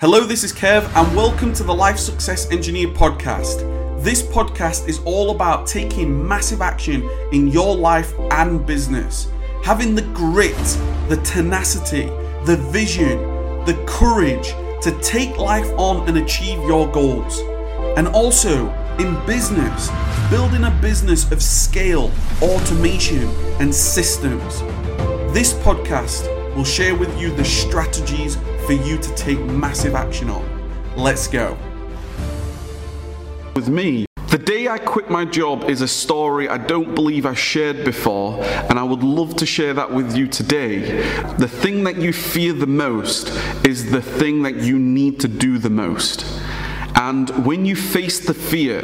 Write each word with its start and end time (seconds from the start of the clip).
Hello, 0.00 0.20
this 0.20 0.44
is 0.44 0.52
Kev, 0.52 0.84
and 0.94 1.16
welcome 1.16 1.52
to 1.52 1.64
the 1.64 1.74
Life 1.74 1.98
Success 1.98 2.48
Engineer 2.52 2.86
podcast. 2.86 3.64
This 4.00 4.22
podcast 4.22 4.86
is 4.86 5.00
all 5.00 5.32
about 5.32 5.66
taking 5.66 6.24
massive 6.24 6.62
action 6.62 7.02
in 7.32 7.48
your 7.48 7.74
life 7.74 8.12
and 8.30 8.64
business, 8.64 9.26
having 9.64 9.96
the 9.96 10.02
grit, 10.14 10.54
the 11.08 11.20
tenacity, 11.24 12.06
the 12.44 12.56
vision, 12.70 13.18
the 13.64 13.74
courage 13.88 14.50
to 14.82 14.96
take 15.02 15.36
life 15.36 15.68
on 15.76 16.08
and 16.08 16.18
achieve 16.18 16.62
your 16.62 16.86
goals. 16.92 17.40
And 17.98 18.06
also, 18.06 18.68
in 19.00 19.26
business, 19.26 19.90
building 20.30 20.62
a 20.62 20.78
business 20.80 21.28
of 21.32 21.42
scale, 21.42 22.12
automation, 22.40 23.28
and 23.58 23.74
systems. 23.74 24.60
This 25.34 25.54
podcast 25.54 26.54
will 26.54 26.62
share 26.62 26.94
with 26.94 27.20
you 27.20 27.34
the 27.34 27.44
strategies 27.44 28.36
for 28.68 28.74
you 28.74 28.98
to 28.98 29.14
take 29.14 29.40
massive 29.46 29.94
action 29.94 30.28
on. 30.28 30.44
Let's 30.94 31.26
go. 31.26 31.56
With 33.56 33.70
me, 33.70 34.04
the 34.26 34.36
day 34.36 34.68
I 34.68 34.76
quit 34.76 35.08
my 35.08 35.24
job 35.24 35.70
is 35.70 35.80
a 35.80 35.88
story 35.88 36.50
I 36.50 36.58
don't 36.58 36.94
believe 36.94 37.24
I 37.24 37.32
shared 37.32 37.82
before, 37.82 38.44
and 38.44 38.78
I 38.78 38.82
would 38.82 39.02
love 39.02 39.36
to 39.36 39.46
share 39.46 39.72
that 39.72 39.90
with 39.90 40.14
you 40.14 40.28
today. 40.28 41.00
The 41.38 41.48
thing 41.48 41.84
that 41.84 41.96
you 41.96 42.12
fear 42.12 42.52
the 42.52 42.66
most 42.66 43.30
is 43.66 43.90
the 43.90 44.02
thing 44.02 44.42
that 44.42 44.56
you 44.56 44.78
need 44.78 45.18
to 45.20 45.28
do 45.28 45.56
the 45.56 45.70
most. 45.70 46.26
And 46.94 47.46
when 47.46 47.64
you 47.64 47.74
face 47.74 48.18
the 48.18 48.34
fear, 48.34 48.82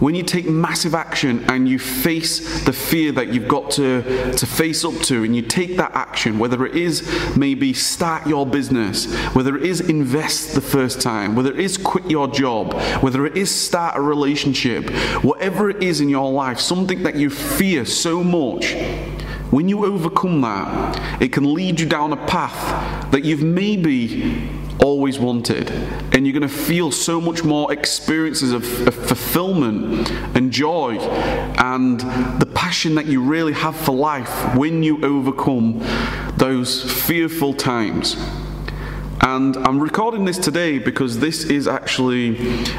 when 0.00 0.14
you 0.14 0.22
take 0.22 0.46
massive 0.46 0.94
action 0.94 1.44
and 1.48 1.68
you 1.68 1.78
face 1.78 2.64
the 2.64 2.72
fear 2.72 3.12
that 3.12 3.32
you've 3.32 3.48
got 3.48 3.70
to, 3.72 4.32
to 4.32 4.46
face 4.46 4.84
up 4.84 4.94
to, 5.02 5.24
and 5.24 5.34
you 5.34 5.42
take 5.42 5.76
that 5.76 5.92
action, 5.94 6.38
whether 6.38 6.66
it 6.66 6.74
is 6.74 7.36
maybe 7.36 7.72
start 7.72 8.26
your 8.26 8.46
business, 8.46 9.12
whether 9.34 9.56
it 9.56 9.62
is 9.62 9.80
invest 9.80 10.54
the 10.54 10.60
first 10.60 11.00
time, 11.00 11.34
whether 11.34 11.52
it 11.52 11.60
is 11.60 11.76
quit 11.76 12.10
your 12.10 12.28
job, 12.28 12.74
whether 13.02 13.26
it 13.26 13.36
is 13.36 13.54
start 13.54 13.96
a 13.96 14.00
relationship, 14.00 14.90
whatever 15.22 15.70
it 15.70 15.82
is 15.82 16.00
in 16.00 16.08
your 16.08 16.30
life, 16.30 16.58
something 16.58 17.02
that 17.02 17.16
you 17.16 17.30
fear 17.30 17.84
so 17.84 18.22
much. 18.22 18.74
When 19.50 19.68
you 19.68 19.84
overcome 19.84 20.40
that, 20.40 21.22
it 21.22 21.32
can 21.32 21.54
lead 21.54 21.78
you 21.78 21.86
down 21.86 22.12
a 22.12 22.26
path 22.26 23.10
that 23.12 23.24
you've 23.24 23.42
maybe 23.42 24.50
always 25.04 25.18
wanted. 25.18 25.70
And 26.14 26.26
you're 26.26 26.32
going 26.32 26.48
to 26.48 26.48
feel 26.48 26.90
so 26.90 27.20
much 27.20 27.44
more 27.44 27.70
experiences 27.70 28.52
of, 28.52 28.64
of, 28.88 28.94
fulfillment 28.94 30.10
and 30.34 30.50
joy 30.50 30.96
and 30.96 32.00
the 32.40 32.50
passion 32.54 32.94
that 32.94 33.04
you 33.04 33.20
really 33.20 33.52
have 33.52 33.76
for 33.76 33.92
life 33.94 34.56
when 34.56 34.82
you 34.82 35.04
overcome 35.04 35.80
those 36.38 36.90
fearful 37.02 37.52
times. 37.52 38.16
And 39.20 39.58
I'm 39.58 39.78
recording 39.78 40.24
this 40.24 40.38
today 40.38 40.78
because 40.78 41.18
this 41.18 41.44
is 41.44 41.68
actually 41.68 42.38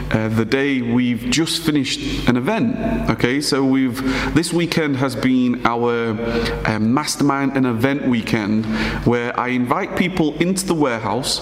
uh, 0.09 0.29
the 0.29 0.45
day 0.45 0.81
we've 0.81 1.29
just 1.29 1.61
finished 1.61 2.27
an 2.27 2.37
event. 2.37 3.09
Okay, 3.11 3.39
so 3.39 3.63
we've 3.63 4.01
this 4.33 4.51
weekend 4.51 4.95
has 4.97 5.15
been 5.15 5.63
our 5.65 6.17
uh, 6.65 6.79
mastermind 6.79 7.55
and 7.55 7.67
event 7.67 8.07
weekend 8.07 8.65
where 9.05 9.39
I 9.39 9.49
invite 9.49 9.95
people 9.95 10.35
into 10.37 10.65
the 10.65 10.75
warehouse 10.75 11.39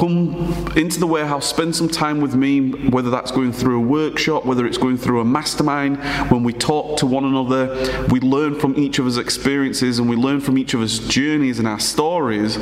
come 0.00 0.34
into 0.76 0.98
the 0.98 1.06
warehouse, 1.06 1.46
spend 1.46 1.76
some 1.76 1.88
time 1.88 2.22
with 2.22 2.34
me, 2.34 2.70
whether 2.88 3.10
that's 3.10 3.30
going 3.30 3.52
through 3.52 3.76
a 3.76 3.86
workshop, 3.86 4.46
whether 4.46 4.66
it's 4.66 4.78
going 4.78 4.96
through 4.96 5.20
a 5.20 5.24
mastermind, 5.24 6.02
when 6.30 6.42
we 6.42 6.54
talk 6.54 6.96
to 6.96 7.04
one 7.04 7.26
another, 7.26 8.06
we 8.08 8.18
learn 8.20 8.58
from 8.58 8.78
each 8.78 8.98
other's 8.98 9.18
experiences 9.18 9.98
and 9.98 10.08
we 10.08 10.16
learn 10.16 10.40
from 10.40 10.56
each 10.56 10.74
other's 10.74 11.06
journeys 11.06 11.58
and 11.58 11.68
our 11.68 11.78
stories. 11.78 12.56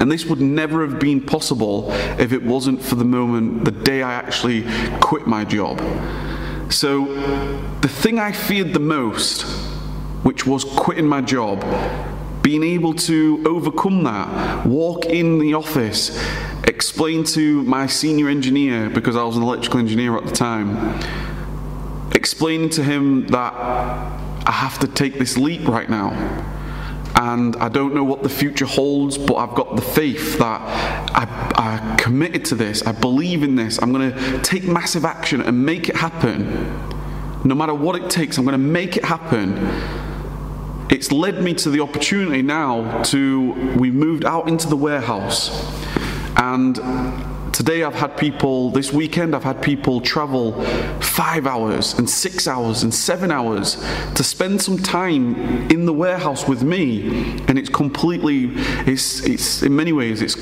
And 0.00 0.10
this 0.10 0.24
would 0.24 0.40
never 0.40 0.86
have 0.86 0.98
been 0.98 1.20
possible 1.20 1.92
if 2.18 2.32
it 2.32 2.42
wasn't 2.42 2.82
for 2.82 2.94
the 2.94 3.04
moment, 3.04 3.66
the 3.66 3.70
day 3.70 4.02
I 4.02 4.14
actually 4.14 4.64
quit 5.00 5.26
my 5.26 5.44
job. 5.44 5.82
So, 6.72 7.14
the 7.82 7.88
thing 7.88 8.18
I 8.18 8.32
feared 8.32 8.72
the 8.72 8.80
most, 8.80 9.42
which 10.22 10.46
was 10.46 10.64
quitting 10.64 11.06
my 11.06 11.20
job, 11.20 11.62
being 12.46 12.62
able 12.62 12.94
to 12.94 13.42
overcome 13.44 14.04
that, 14.04 14.64
walk 14.64 15.04
in 15.06 15.40
the 15.40 15.52
office, 15.52 16.16
explain 16.62 17.24
to 17.24 17.64
my 17.64 17.88
senior 17.88 18.28
engineer, 18.28 18.88
because 18.88 19.16
I 19.16 19.24
was 19.24 19.36
an 19.36 19.42
electrical 19.42 19.80
engineer 19.80 20.16
at 20.16 20.26
the 20.26 20.30
time, 20.30 20.96
explaining 22.12 22.70
to 22.70 22.84
him 22.84 23.26
that 23.26 23.52
I 23.52 24.52
have 24.52 24.78
to 24.78 24.86
take 24.86 25.18
this 25.18 25.36
leap 25.36 25.66
right 25.66 25.90
now. 25.90 26.10
And 27.16 27.56
I 27.56 27.68
don't 27.68 27.96
know 27.96 28.04
what 28.04 28.22
the 28.22 28.28
future 28.28 28.64
holds, 28.64 29.18
but 29.18 29.34
I've 29.34 29.56
got 29.56 29.74
the 29.74 29.82
faith 29.82 30.38
that 30.38 30.60
I, 31.16 31.26
I 31.56 31.96
committed 31.96 32.44
to 32.44 32.54
this. 32.54 32.86
I 32.86 32.92
believe 32.92 33.42
in 33.42 33.56
this. 33.56 33.82
I'm 33.82 33.92
going 33.92 34.12
to 34.12 34.40
take 34.42 34.62
massive 34.62 35.04
action 35.04 35.40
and 35.40 35.66
make 35.66 35.88
it 35.88 35.96
happen. 35.96 36.46
No 37.42 37.56
matter 37.56 37.74
what 37.74 37.96
it 37.96 38.08
takes, 38.08 38.38
I'm 38.38 38.44
going 38.44 38.52
to 38.52 38.58
make 38.58 38.96
it 38.96 39.04
happen 39.04 40.05
it's 40.96 41.12
led 41.12 41.42
me 41.42 41.52
to 41.52 41.68
the 41.68 41.80
opportunity 41.80 42.40
now 42.40 43.02
to 43.02 43.52
we 43.76 43.90
moved 43.90 44.24
out 44.24 44.48
into 44.48 44.66
the 44.66 44.76
warehouse. 44.76 45.50
And 46.38 46.74
today 47.52 47.82
I've 47.82 47.94
had 47.94 48.16
people 48.16 48.70
this 48.70 48.94
weekend 48.94 49.36
I've 49.36 49.44
had 49.44 49.60
people 49.60 50.00
travel 50.00 50.62
5 51.02 51.46
hours 51.46 51.98
and 51.98 52.08
6 52.08 52.48
hours 52.48 52.82
and 52.82 52.94
7 52.94 53.30
hours 53.30 53.74
to 54.14 54.24
spend 54.24 54.62
some 54.62 54.78
time 54.78 55.36
in 55.70 55.84
the 55.84 55.92
warehouse 55.92 56.48
with 56.48 56.62
me. 56.62 57.42
And 57.46 57.58
it's 57.58 57.68
completely 57.68 58.52
it's 58.90 59.20
it's 59.26 59.62
in 59.62 59.76
many 59.76 59.92
ways 59.92 60.22
it's 60.22 60.36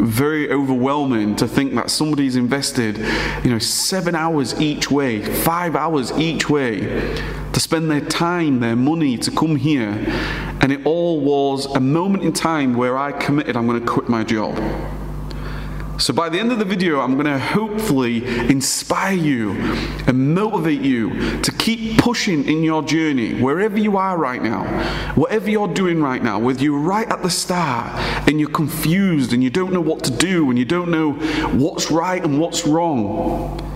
very 0.00 0.50
overwhelming 0.50 1.36
to 1.36 1.46
think 1.46 1.74
that 1.74 1.90
somebody's 1.90 2.34
invested, 2.34 2.98
you 3.44 3.50
know, 3.50 3.58
seven 3.60 4.16
hours 4.16 4.60
each 4.60 4.90
way, 4.90 5.22
five 5.22 5.76
hours 5.76 6.10
each 6.12 6.50
way 6.50 7.38
to 7.60 7.64
spend 7.64 7.90
their 7.90 8.00
time, 8.00 8.60
their 8.60 8.76
money 8.76 9.18
to 9.18 9.30
come 9.30 9.54
here. 9.54 9.90
And 10.62 10.72
it 10.72 10.86
all 10.86 11.20
was 11.20 11.66
a 11.66 11.80
moment 11.80 12.24
in 12.24 12.32
time 12.32 12.74
where 12.74 12.96
I 12.96 13.12
committed, 13.12 13.54
I'm 13.54 13.66
going 13.66 13.80
to 13.80 13.86
quit 13.86 14.08
my 14.08 14.24
job. 14.24 14.56
So 16.00 16.14
by 16.14 16.30
the 16.30 16.40
end 16.40 16.50
of 16.50 16.58
the 16.58 16.64
video, 16.64 17.00
I'm 17.00 17.12
going 17.14 17.26
to 17.26 17.38
hopefully 17.38 18.24
inspire 18.48 19.14
you 19.14 19.52
and 20.06 20.34
motivate 20.34 20.80
you 20.80 21.42
to 21.42 21.52
keep 21.52 21.98
pushing 21.98 22.46
in 22.46 22.62
your 22.62 22.82
journey, 22.82 23.34
wherever 23.38 23.78
you 23.78 23.98
are 23.98 24.16
right 24.16 24.42
now, 24.42 24.64
whatever 25.14 25.50
you're 25.50 25.68
doing 25.68 26.00
right 26.00 26.22
now, 26.22 26.38
whether 26.38 26.62
you're 26.62 26.78
right 26.78 27.10
at 27.10 27.22
the 27.22 27.28
start 27.28 27.94
and 28.26 28.40
you're 28.40 28.48
confused 28.48 29.34
and 29.34 29.44
you 29.44 29.50
don't 29.50 29.74
know 29.74 29.82
what 29.82 30.02
to 30.04 30.10
do 30.10 30.48
and 30.48 30.58
you 30.58 30.64
don't 30.64 30.90
know 30.90 31.12
what's 31.58 31.90
right 31.90 32.24
and 32.24 32.40
what's 32.40 32.66
wrong, 32.66 33.69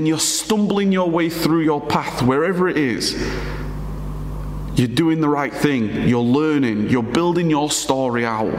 and 0.00 0.08
you're 0.08 0.18
stumbling 0.18 0.90
your 0.90 1.10
way 1.10 1.28
through 1.28 1.60
your 1.60 1.78
path, 1.78 2.22
wherever 2.22 2.66
it 2.66 2.78
is. 2.78 3.12
You're 4.74 4.88
doing 4.88 5.20
the 5.20 5.28
right 5.28 5.52
thing, 5.52 6.08
you're 6.08 6.22
learning, 6.22 6.88
you're 6.88 7.02
building 7.02 7.50
your 7.50 7.70
story 7.70 8.24
out. 8.24 8.50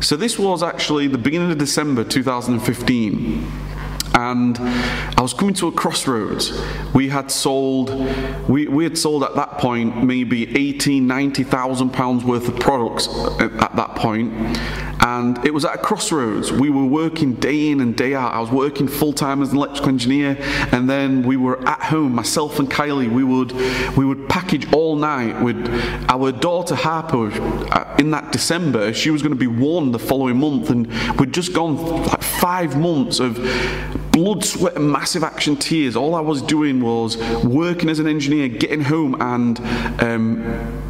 So 0.00 0.14
this 0.14 0.38
was 0.38 0.62
actually 0.62 1.06
the 1.06 1.16
beginning 1.16 1.50
of 1.50 1.56
December 1.56 2.04
2015 2.04 3.50
and 4.12 4.58
I 4.58 5.22
was 5.22 5.32
coming 5.32 5.54
to 5.54 5.68
a 5.68 5.72
crossroads. 5.72 6.52
We 6.92 7.08
had 7.08 7.30
sold, 7.30 7.88
we, 8.46 8.68
we 8.68 8.84
had 8.84 8.98
sold 8.98 9.22
at 9.22 9.36
that 9.36 9.52
point 9.52 10.04
maybe 10.04 10.54
18, 10.54 11.06
90,000 11.06 11.90
pounds 11.94 12.24
worth 12.24 12.46
of 12.46 12.60
products 12.60 13.08
at, 13.40 13.52
at 13.54 13.74
that 13.76 13.94
point, 13.94 14.34
and 15.08 15.44
it 15.44 15.54
was 15.54 15.64
at 15.64 15.74
a 15.74 15.78
crossroads. 15.78 16.52
We 16.52 16.68
were 16.70 16.84
working 16.84 17.34
day 17.34 17.70
in 17.70 17.80
and 17.80 17.96
day 17.96 18.14
out. 18.14 18.34
I 18.34 18.40
was 18.40 18.50
working 18.50 18.86
full 18.86 19.12
time 19.12 19.42
as 19.42 19.50
an 19.50 19.56
electrical 19.56 19.88
engineer, 19.88 20.36
and 20.72 20.88
then 20.88 21.22
we 21.22 21.36
were 21.36 21.66
at 21.66 21.80
home. 21.80 22.14
Myself 22.14 22.58
and 22.58 22.70
Kylie, 22.70 23.10
we 23.10 23.24
would 23.24 23.52
we 23.96 24.04
would 24.04 24.28
package 24.28 24.70
all 24.72 24.96
night 24.96 25.42
with 25.42 25.58
our 26.10 26.30
daughter 26.30 26.74
Harper. 26.74 27.30
Uh, 27.72 27.96
in 27.98 28.10
that 28.10 28.32
December, 28.32 28.92
she 28.92 29.10
was 29.10 29.22
going 29.22 29.32
to 29.32 29.38
be 29.38 29.46
one 29.46 29.92
the 29.92 29.98
following 29.98 30.38
month, 30.38 30.70
and 30.70 30.86
we'd 31.18 31.32
just 31.32 31.52
gone 31.54 31.76
like 32.06 32.22
five 32.22 32.78
months 32.78 33.18
of 33.18 33.36
blood, 34.12 34.44
sweat, 34.44 34.76
and 34.76 34.90
massive 34.92 35.24
action 35.24 35.56
tears. 35.56 35.96
All 35.96 36.14
I 36.14 36.20
was 36.20 36.42
doing 36.42 36.82
was 36.82 37.16
working 37.44 37.88
as 37.88 37.98
an 37.98 38.06
engineer, 38.06 38.48
getting 38.48 38.82
home, 38.82 39.16
and 39.20 39.58
um, 40.02 40.87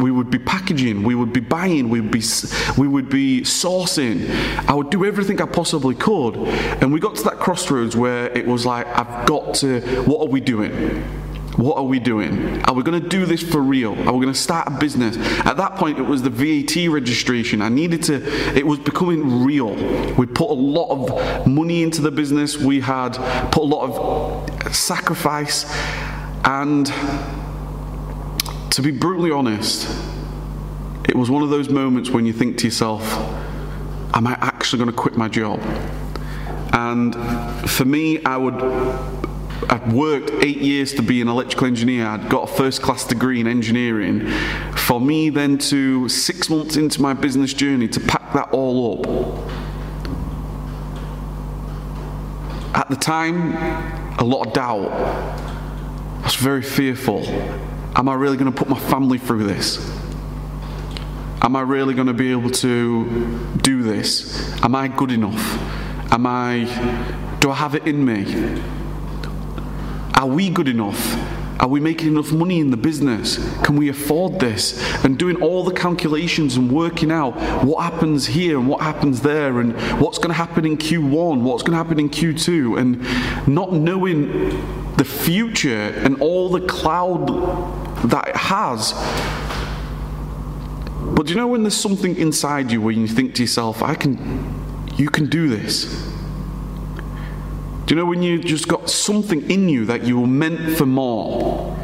we 0.00 0.10
would 0.10 0.30
be 0.30 0.38
packaging, 0.38 1.02
we 1.02 1.14
would 1.14 1.32
be 1.32 1.40
buying, 1.40 1.88
we 1.88 2.00
would 2.00 2.10
be, 2.10 2.22
we 2.78 2.86
would 2.86 3.08
be 3.08 3.40
sourcing. 3.42 4.28
I 4.68 4.74
would 4.74 4.90
do 4.90 5.04
everything 5.04 5.40
I 5.40 5.46
possibly 5.46 5.94
could. 5.94 6.36
And 6.36 6.92
we 6.92 7.00
got 7.00 7.16
to 7.16 7.24
that 7.24 7.38
crossroads 7.38 7.96
where 7.96 8.26
it 8.36 8.46
was 8.46 8.64
like, 8.64 8.86
I've 8.86 9.26
got 9.26 9.54
to, 9.56 9.80
what 10.02 10.20
are 10.20 10.30
we 10.30 10.40
doing? 10.40 11.02
What 11.56 11.78
are 11.78 11.84
we 11.84 11.98
doing? 11.98 12.62
Are 12.64 12.74
we 12.74 12.82
going 12.82 13.02
to 13.02 13.08
do 13.08 13.24
this 13.24 13.42
for 13.42 13.60
real? 13.60 13.92
Are 13.92 14.12
we 14.12 14.20
going 14.20 14.32
to 14.32 14.34
start 14.34 14.68
a 14.68 14.72
business? 14.72 15.16
At 15.46 15.56
that 15.56 15.76
point, 15.76 15.98
it 15.98 16.02
was 16.02 16.22
the 16.22 16.28
VAT 16.28 16.92
registration. 16.92 17.62
I 17.62 17.70
needed 17.70 18.02
to, 18.04 18.22
it 18.54 18.66
was 18.66 18.78
becoming 18.78 19.42
real. 19.42 19.74
We 20.16 20.26
put 20.26 20.50
a 20.50 20.54
lot 20.54 20.90
of 20.90 21.46
money 21.46 21.82
into 21.82 22.02
the 22.02 22.10
business, 22.10 22.58
we 22.58 22.80
had 22.80 23.12
put 23.52 23.62
a 23.62 23.66
lot 23.66 24.46
of 24.66 24.76
sacrifice, 24.76 25.64
and 26.44 26.92
to 28.70 28.82
be 28.82 28.90
brutally 28.90 29.30
honest, 29.30 29.88
it 31.08 31.16
was 31.16 31.30
one 31.30 31.42
of 31.42 31.50
those 31.50 31.68
moments 31.68 32.10
when 32.10 32.26
you 32.26 32.32
think 32.32 32.58
to 32.58 32.66
yourself, 32.66 33.02
am 34.14 34.26
I 34.26 34.36
actually 34.40 34.78
going 34.78 34.90
to 34.90 34.96
quit 34.96 35.16
my 35.16 35.28
job? 35.28 35.60
And 36.72 37.14
for 37.70 37.84
me, 37.84 38.22
I 38.24 38.36
would 38.36 38.60
I'd 39.70 39.92
worked 39.92 40.30
eight 40.44 40.58
years 40.58 40.92
to 40.94 41.02
be 41.02 41.20
an 41.20 41.28
electrical 41.28 41.66
engineer. 41.66 42.06
I'd 42.06 42.28
got 42.28 42.50
a 42.50 42.52
first 42.52 42.82
class 42.82 43.04
degree 43.04 43.40
in 43.40 43.46
engineering. 43.46 44.28
For 44.76 45.00
me, 45.00 45.30
then 45.30 45.58
to 45.58 46.08
six 46.08 46.50
months 46.50 46.76
into 46.76 47.00
my 47.00 47.14
business 47.14 47.54
journey, 47.54 47.88
to 47.88 48.00
pack 48.00 48.32
that 48.34 48.50
all 48.52 49.00
up. 49.00 49.06
At 52.76 52.90
the 52.90 52.96
time, 52.96 53.54
a 54.18 54.24
lot 54.24 54.46
of 54.46 54.52
doubt. 54.52 54.90
I 54.90 56.22
was 56.22 56.34
very 56.34 56.62
fearful. 56.62 57.24
Am 57.98 58.10
I 58.10 58.14
really 58.14 58.36
going 58.36 58.52
to 58.52 58.56
put 58.56 58.68
my 58.68 58.78
family 58.78 59.16
through 59.16 59.44
this? 59.44 59.78
Am 61.40 61.56
I 61.56 61.62
really 61.62 61.94
going 61.94 62.08
to 62.08 62.12
be 62.12 62.30
able 62.30 62.50
to 62.50 63.48
do 63.62 63.82
this? 63.82 64.52
Am 64.62 64.74
I 64.74 64.88
good 64.88 65.10
enough? 65.10 65.56
Am 66.12 66.26
I, 66.26 66.64
do 67.40 67.50
I 67.50 67.54
have 67.54 67.74
it 67.74 67.86
in 67.86 68.04
me? 68.04 68.60
Are 70.14 70.26
we 70.26 70.50
good 70.50 70.68
enough? 70.68 71.16
Are 71.58 71.68
we 71.68 71.80
making 71.80 72.08
enough 72.08 72.32
money 72.32 72.60
in 72.60 72.70
the 72.70 72.76
business? 72.76 73.38
Can 73.62 73.76
we 73.76 73.88
afford 73.88 74.40
this? 74.40 74.78
And 75.02 75.18
doing 75.18 75.40
all 75.40 75.64
the 75.64 75.72
calculations 75.72 76.58
and 76.58 76.70
working 76.70 77.10
out 77.10 77.32
what 77.64 77.82
happens 77.82 78.26
here 78.26 78.58
and 78.58 78.68
what 78.68 78.82
happens 78.82 79.22
there 79.22 79.58
and 79.60 79.72
what's 79.98 80.18
going 80.18 80.28
to 80.28 80.34
happen 80.34 80.66
in 80.66 80.76
Q1, 80.76 81.40
what's 81.40 81.62
going 81.62 81.72
to 81.72 81.78
happen 81.78 81.98
in 81.98 82.10
Q2, 82.10 82.78
and 82.78 83.48
not 83.48 83.72
knowing 83.72 84.86
the 84.96 85.04
future 85.04 85.94
and 85.96 86.20
all 86.20 86.50
the 86.50 86.60
cloud 86.66 87.85
that 88.04 88.28
it 88.28 88.36
has. 88.36 88.92
But 91.14 91.26
do 91.26 91.32
you 91.32 91.38
know 91.38 91.46
when 91.46 91.62
there's 91.62 91.76
something 91.76 92.16
inside 92.16 92.70
you 92.70 92.80
where 92.80 92.92
you 92.92 93.06
think 93.06 93.34
to 93.36 93.42
yourself, 93.42 93.82
I 93.82 93.94
can, 93.94 94.88
you 94.96 95.08
can 95.08 95.26
do 95.26 95.48
this? 95.48 95.84
Do 97.86 97.94
you 97.94 98.00
know 98.00 98.04
when 98.04 98.22
you've 98.22 98.44
just 98.44 98.66
got 98.66 98.90
something 98.90 99.48
in 99.48 99.68
you 99.68 99.84
that 99.84 100.04
you 100.04 100.20
were 100.20 100.26
meant 100.26 100.76
for 100.76 100.86
more? 100.86 101.76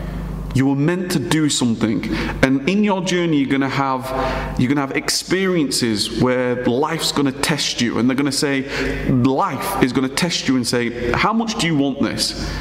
You 0.55 0.67
were 0.67 0.77
meant 0.77 1.13
to 1.13 1.19
do 1.19 1.49
something. 1.49 2.13
And 2.43 2.69
in 2.69 2.85
your 2.85 3.03
journey 3.03 3.39
you're 3.39 3.51
gonna 3.51 3.69
have 3.69 4.59
you're 4.61 4.69
gonna 4.69 4.81
have 4.81 4.97
experiences 4.97 6.21
where 6.21 6.63
life's 6.65 7.13
gonna 7.13 7.33
test 7.33 7.81
you 7.81 7.99
and 7.99 8.09
they're 8.11 8.17
gonna 8.17 8.33
say 8.33 8.69
life 9.09 9.83
is 9.83 9.93
gonna 9.93 10.09
test 10.09 10.49
you 10.49 10.57
and 10.57 10.67
say, 10.67 11.13
How 11.13 11.33
much 11.33 11.59
do 11.59 11.67
you 11.67 11.77
want 11.77 12.03
this? 12.03 12.53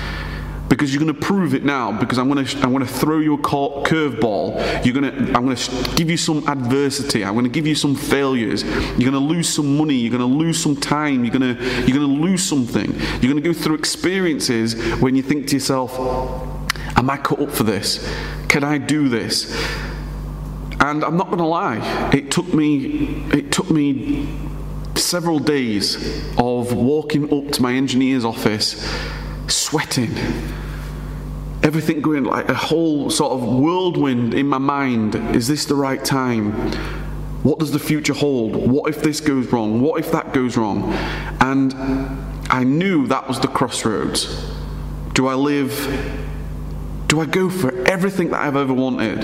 Because 0.71 0.93
you're 0.93 1.03
going 1.03 1.13
to 1.13 1.21
prove 1.21 1.53
it 1.53 1.65
now 1.65 1.91
because 1.91 2.17
I'm 2.17 2.31
going 2.31 2.45
to 2.45 2.57
I'm 2.59 2.71
going 2.71 2.85
to 2.85 2.91
throw 2.91 3.19
you 3.19 3.33
a 3.33 3.37
curveball. 3.37 4.85
You're 4.85 4.93
going 4.93 5.13
to 5.13 5.33
I'm 5.37 5.43
going 5.43 5.57
to 5.57 5.93
give 5.95 6.09
you 6.09 6.15
some 6.15 6.47
adversity. 6.47 7.25
I'm 7.25 7.33
going 7.33 7.43
to 7.43 7.51
give 7.51 7.67
you 7.67 7.75
some 7.75 7.93
failures. 7.93 8.63
You're 8.63 9.11
going 9.11 9.11
to 9.11 9.19
lose 9.19 9.49
some 9.49 9.77
money. 9.77 9.95
You're 9.95 10.17
going 10.17 10.31
to 10.31 10.37
lose 10.37 10.63
some 10.63 10.77
time. 10.77 11.25
You're 11.25 11.37
going 11.37 11.57
to 11.57 11.61
you're 11.61 11.97
going 11.97 11.99
to 11.99 12.21
lose 12.23 12.41
something. 12.41 12.89
You're 12.89 13.33
going 13.33 13.35
to 13.35 13.41
go 13.41 13.51
through 13.51 13.75
experiences 13.75 14.81
when 15.01 15.13
you 15.13 15.21
think 15.21 15.47
to 15.47 15.55
yourself 15.55 15.99
am 16.95 17.09
I 17.09 17.17
cut 17.17 17.41
up 17.41 17.51
for 17.51 17.63
this? 17.63 18.09
Can 18.47 18.63
I 18.63 18.77
do 18.77 19.09
this? 19.09 19.53
And 20.79 21.03
I'm 21.03 21.17
not 21.17 21.27
going 21.27 21.39
to 21.39 21.45
lie 21.45 22.11
it 22.13 22.31
took 22.31 22.53
me 22.53 23.25
it 23.33 23.51
took 23.51 23.69
me 23.69 24.39
several 24.95 25.39
days 25.39 25.97
of 26.37 26.71
walking 26.73 27.25
up 27.33 27.51
to 27.51 27.61
my 27.61 27.73
engineer's 27.73 28.23
office 28.23 28.87
sweating 29.51 30.15
everything 31.63 32.01
going 32.01 32.23
like 32.23 32.49
a 32.49 32.55
whole 32.55 33.09
sort 33.09 33.33
of 33.33 33.47
whirlwind 33.47 34.33
in 34.33 34.47
my 34.47 34.57
mind. 34.57 35.15
Is 35.35 35.47
this 35.47 35.65
the 35.65 35.75
right 35.75 36.03
time? 36.03 36.51
What 37.43 37.59
does 37.59 37.71
the 37.71 37.79
future 37.79 38.13
hold? 38.13 38.55
What 38.55 38.89
if 38.89 39.01
this 39.01 39.19
goes 39.19 39.51
wrong? 39.51 39.81
What 39.81 39.99
if 39.99 40.11
that 40.11 40.33
goes 40.33 40.57
wrong? 40.57 40.91
And 41.39 41.73
I 42.49 42.63
knew 42.63 43.07
that 43.07 43.27
was 43.27 43.39
the 43.39 43.47
crossroads. 43.47 44.51
Do 45.13 45.27
I 45.27 45.35
live? 45.35 45.71
Do 47.07 47.19
I 47.19 47.25
go 47.25 47.49
for 47.49 47.75
everything 47.87 48.29
that 48.29 48.41
I've 48.41 48.55
ever 48.55 48.73
wanted? 48.73 49.23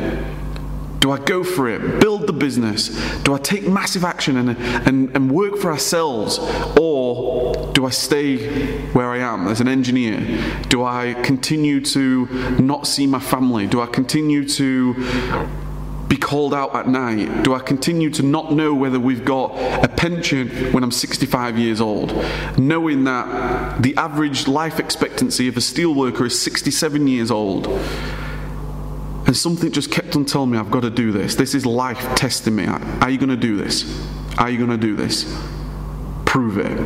Do 0.99 1.11
I 1.11 1.19
go 1.19 1.43
for 1.43 1.69
it, 1.69 1.99
build 1.99 2.27
the 2.27 2.33
business? 2.33 2.89
Do 3.23 3.33
I 3.33 3.37
take 3.37 3.67
massive 3.67 4.03
action 4.03 4.37
and, 4.37 4.57
and, 4.87 5.15
and 5.15 5.31
work 5.31 5.57
for 5.57 5.71
ourselves? 5.71 6.39
Or 6.79 7.71
do 7.73 7.85
I 7.85 7.91
stay 7.91 8.87
where 8.93 9.09
I 9.09 9.19
am 9.19 9.47
as 9.47 9.61
an 9.61 9.67
engineer? 9.67 10.19
Do 10.69 10.83
I 10.83 11.13
continue 11.23 11.81
to 11.81 12.25
not 12.59 12.87
see 12.87 13.05
my 13.05 13.19
family? 13.19 13.67
Do 13.67 13.81
I 13.81 13.85
continue 13.85 14.47
to 14.49 14.93
be 16.07 16.17
called 16.17 16.53
out 16.53 16.75
at 16.75 16.87
night? 16.87 17.43
Do 17.43 17.53
I 17.53 17.59
continue 17.59 18.09
to 18.11 18.23
not 18.23 18.51
know 18.53 18.73
whether 18.73 18.99
we've 18.99 19.25
got 19.25 19.55
a 19.83 19.87
pension 19.87 20.49
when 20.71 20.83
I'm 20.83 20.91
65 20.91 21.57
years 21.59 21.81
old? 21.81 22.11
Knowing 22.57 23.03
that 23.03 23.81
the 23.81 23.95
average 23.97 24.47
life 24.47 24.79
expectancy 24.79 25.47
of 25.47 25.57
a 25.57 25.59
steelworker 25.59 26.25
is 26.25 26.41
67 26.41 27.07
years 27.07 27.29
old. 27.29 27.67
And 29.27 29.35
something 29.35 29.71
just 29.71 29.91
kept 29.91 30.15
on 30.15 30.23
telling 30.23 30.51
me, 30.51 30.57
I've 30.57 30.71
got 30.71 30.81
to 30.81 30.89
do 30.89 31.11
this. 31.11 31.35
This 31.35 31.53
is 31.53 31.65
life 31.65 32.15
testing 32.15 32.55
me. 32.55 32.65
Are 32.65 33.09
you 33.09 33.17
going 33.17 33.29
to 33.29 33.35
do 33.35 33.57
this? 33.57 34.07
Are 34.37 34.49
you 34.49 34.57
going 34.57 34.69
to 34.69 34.77
do 34.77 34.95
this? 34.95 35.25
Prove 36.25 36.57
it. 36.57 36.79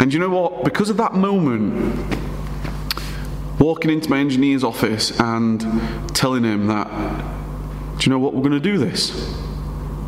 And 0.00 0.12
you 0.12 0.20
know 0.20 0.30
what? 0.30 0.64
Because 0.64 0.88
of 0.88 0.96
that 0.98 1.14
moment, 1.14 2.16
walking 3.58 3.90
into 3.90 4.08
my 4.08 4.18
engineer's 4.18 4.62
office 4.62 5.18
and 5.18 5.60
telling 6.14 6.44
him 6.44 6.68
that, 6.68 6.88
do 7.98 8.04
you 8.04 8.10
know 8.10 8.18
what? 8.20 8.32
We're 8.32 8.42
going 8.42 8.52
to 8.52 8.60
do 8.60 8.78
this. 8.78 9.10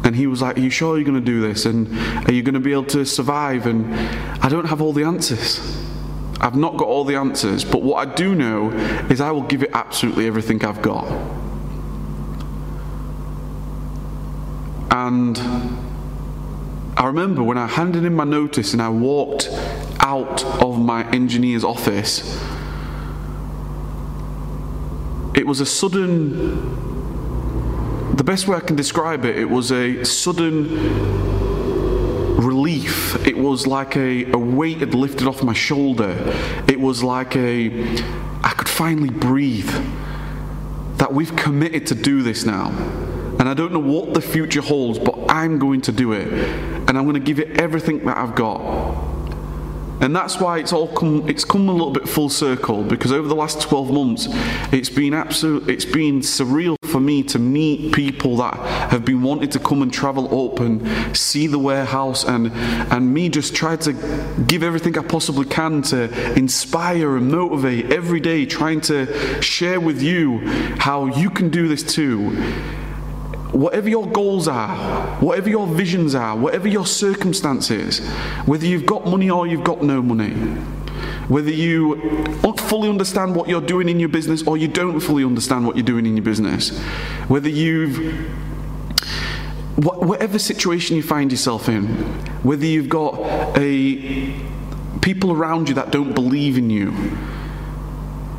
And 0.04 0.14
he 0.14 0.26
was 0.26 0.42
like, 0.42 0.58
Are 0.58 0.60
you 0.60 0.70
sure 0.70 0.96
you're 0.96 1.04
going 1.04 1.18
to 1.18 1.20
do 1.20 1.40
this? 1.40 1.64
And 1.64 1.88
are 2.28 2.32
you 2.32 2.42
going 2.42 2.54
to 2.54 2.60
be 2.60 2.72
able 2.72 2.84
to 2.86 3.04
survive? 3.06 3.66
And 3.66 3.92
I 4.44 4.48
don't 4.48 4.66
have 4.66 4.82
all 4.82 4.92
the 4.92 5.04
answers. 5.04 5.83
I've 6.40 6.56
not 6.56 6.76
got 6.76 6.88
all 6.88 7.04
the 7.04 7.16
answers, 7.16 7.64
but 7.64 7.82
what 7.82 8.06
I 8.06 8.14
do 8.14 8.34
know 8.34 8.70
is 9.08 9.20
I 9.20 9.30
will 9.30 9.42
give 9.42 9.62
it 9.62 9.70
absolutely 9.72 10.26
everything 10.26 10.64
I've 10.64 10.82
got. 10.82 11.06
And 14.90 15.38
I 16.96 17.06
remember 17.06 17.42
when 17.42 17.58
I 17.58 17.66
handed 17.66 18.04
in 18.04 18.14
my 18.14 18.24
notice 18.24 18.72
and 18.72 18.80
I 18.80 18.88
walked 18.88 19.48
out 20.00 20.44
of 20.62 20.78
my 20.78 21.10
engineer's 21.10 21.64
office, 21.64 22.40
it 25.34 25.46
was 25.46 25.60
a 25.60 25.66
sudden, 25.66 26.64
the 28.16 28.24
best 28.24 28.46
way 28.46 28.56
I 28.56 28.60
can 28.60 28.76
describe 28.76 29.24
it, 29.24 29.36
it 29.36 29.50
was 29.50 29.72
a 29.72 30.04
sudden 30.04 31.43
relief. 32.84 33.26
It 33.26 33.36
was 33.36 33.66
like 33.66 33.96
a, 33.96 34.30
a 34.32 34.38
weight 34.38 34.78
had 34.78 34.94
lifted 34.94 35.26
off 35.26 35.42
my 35.42 35.52
shoulder. 35.52 36.14
It 36.68 36.80
was 36.80 37.02
like 37.02 37.36
a, 37.36 37.68
I 38.42 38.52
could 38.56 38.68
finally 38.68 39.10
breathe. 39.10 39.70
That 40.98 41.12
we've 41.12 41.34
committed 41.34 41.88
to 41.88 41.94
do 41.94 42.22
this 42.22 42.44
now. 42.44 42.68
And 43.38 43.48
I 43.48 43.54
don't 43.54 43.72
know 43.72 43.80
what 43.80 44.14
the 44.14 44.20
future 44.20 44.62
holds, 44.62 44.98
but 44.98 45.26
I'm 45.28 45.58
going 45.58 45.80
to 45.82 45.92
do 45.92 46.12
it. 46.12 46.32
And 46.32 46.90
I'm 46.90 47.04
going 47.04 47.14
to 47.14 47.20
give 47.20 47.40
it 47.40 47.60
everything 47.60 48.04
that 48.04 48.16
I've 48.16 48.34
got. 48.34 49.03
And 50.04 50.14
that's 50.14 50.38
why 50.38 50.58
it's 50.58 50.74
all 50.74 50.88
come 50.88 51.26
it's 51.30 51.46
come 51.46 51.66
a 51.66 51.72
little 51.72 51.90
bit 51.90 52.06
full 52.06 52.28
circle 52.28 52.82
because 52.82 53.10
over 53.10 53.26
the 53.26 53.34
last 53.34 53.62
12 53.62 53.90
months 53.90 54.28
it's 54.70 54.90
been 54.90 55.14
absolute 55.14 55.66
it's 55.66 55.86
been 55.86 56.20
surreal 56.20 56.76
for 56.82 57.00
me 57.00 57.22
to 57.22 57.38
meet 57.38 57.94
people 57.94 58.36
that 58.36 58.54
have 58.90 59.02
been 59.06 59.22
wanting 59.22 59.48
to 59.48 59.58
come 59.58 59.80
and 59.80 59.90
travel 59.90 60.26
up 60.44 60.60
and 60.60 61.16
see 61.16 61.46
the 61.46 61.58
warehouse 61.58 62.22
and 62.22 62.52
and 62.92 63.14
me 63.14 63.30
just 63.30 63.54
try 63.56 63.76
to 63.76 63.94
give 64.46 64.62
everything 64.62 64.98
I 64.98 65.02
possibly 65.02 65.46
can 65.46 65.80
to 65.84 66.34
inspire 66.34 67.16
and 67.16 67.32
motivate 67.32 67.90
every 67.90 68.20
day 68.20 68.44
trying 68.44 68.82
to 68.82 69.40
share 69.40 69.80
with 69.80 70.02
you 70.02 70.40
how 70.76 71.06
you 71.06 71.30
can 71.30 71.48
do 71.48 71.66
this 71.66 71.82
too 71.82 72.30
whatever 73.54 73.88
your 73.88 74.06
goals 74.06 74.48
are, 74.48 74.76
whatever 75.20 75.48
your 75.48 75.66
visions 75.66 76.14
are, 76.14 76.36
whatever 76.36 76.66
your 76.66 76.84
circumstances, 76.84 78.00
whether 78.46 78.66
you've 78.66 78.86
got 78.86 79.06
money 79.06 79.30
or 79.30 79.46
you've 79.46 79.64
got 79.64 79.82
no 79.82 80.02
money, 80.02 80.32
whether 81.28 81.50
you 81.50 81.96
fully 82.58 82.88
understand 82.88 83.34
what 83.36 83.48
you're 83.48 83.60
doing 83.60 83.88
in 83.88 84.00
your 84.00 84.08
business 84.08 84.46
or 84.46 84.56
you 84.56 84.66
don't 84.66 85.00
fully 85.00 85.24
understand 85.24 85.66
what 85.66 85.76
you're 85.76 85.84
doing 85.84 86.06
in 86.06 86.16
your 86.16 86.24
business, 86.24 86.76
whether 87.28 87.48
you've 87.48 88.28
whatever 89.76 90.38
situation 90.38 90.96
you 90.96 91.02
find 91.02 91.32
yourself 91.32 91.68
in, 91.68 91.86
whether 92.42 92.64
you've 92.64 92.88
got 92.88 93.14
a 93.58 94.34
people 95.00 95.32
around 95.32 95.68
you 95.68 95.74
that 95.74 95.90
don't 95.90 96.14
believe 96.14 96.56
in 96.56 96.70
you, 96.70 96.90